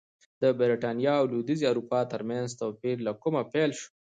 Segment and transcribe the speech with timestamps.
[0.41, 3.87] د برېټانیا او لوېدیځې اروپا ترمنځ توپیر له کومه پیل شو